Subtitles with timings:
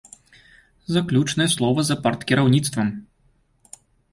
[0.95, 2.87] Заключнае слова за парткіраўніцтвам.